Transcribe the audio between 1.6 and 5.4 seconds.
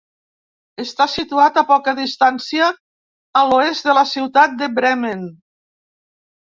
a poca distància a l'oest de la ciutat de Bremen.